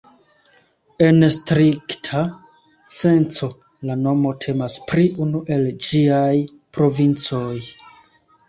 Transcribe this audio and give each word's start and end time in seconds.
En 1.07 1.25
strikta 1.33 2.21
senco, 3.01 3.49
la 3.91 3.99
nomo 4.07 4.33
temas 4.47 4.79
pri 4.93 5.07
unu 5.27 5.45
el 5.57 5.69
ĝiaj 5.91 6.35
provincoj. 6.79 7.55